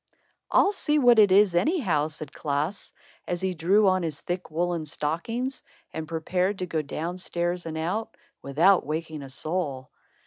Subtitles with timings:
[0.49, 2.91] "I'll see what it is, anyhow," said Klaas,
[3.27, 5.61] as he drew on his thick woolen stockings
[5.93, 9.91] and prepared to go down stairs and out, without waking a soul.